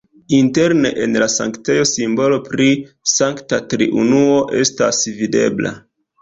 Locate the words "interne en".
0.35-1.17